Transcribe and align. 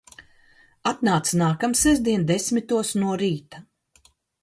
Atnāc 0.91 1.29
nākamsestdien 1.43 2.27
desmitos 2.35 2.97
no 3.03 3.15
rīta. 3.25 3.65